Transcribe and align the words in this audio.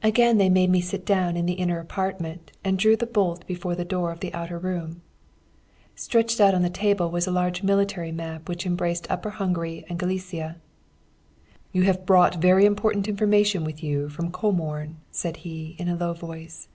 "Again 0.00 0.38
they 0.38 0.48
made 0.48 0.70
me 0.70 0.80
sit 0.80 1.04
down 1.04 1.36
in 1.36 1.44
the 1.44 1.54
inner 1.54 1.80
apartment, 1.80 2.52
and 2.62 2.78
drew 2.78 2.94
the 2.94 3.04
bolt 3.04 3.44
before 3.48 3.74
the 3.74 3.84
door 3.84 4.12
of 4.12 4.20
the 4.20 4.32
outer 4.32 4.60
room. 4.60 5.02
"Stretched 5.96 6.40
out 6.40 6.54
on 6.54 6.62
the 6.62 6.70
table 6.70 7.10
was 7.10 7.26
a 7.26 7.32
large 7.32 7.64
military 7.64 8.12
map 8.12 8.48
which 8.48 8.64
embraced 8.64 9.10
Upper 9.10 9.30
Hungary 9.30 9.84
and 9.88 9.98
Galicia. 9.98 10.58
'You 11.72 11.82
have 11.82 12.06
brought 12.06 12.40
very 12.40 12.64
important 12.64 13.08
information 13.08 13.64
with 13.64 13.82
you 13.82 14.08
from 14.08 14.30
Comorn,' 14.30 14.98
said 15.10 15.38
he, 15.38 15.74
in 15.80 15.88
a 15.88 15.96
low 15.96 16.12
voice. 16.12 16.68